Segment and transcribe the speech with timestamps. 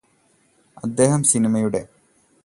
[0.77, 1.81] അദ്ദേഹം സിനിമയുടെ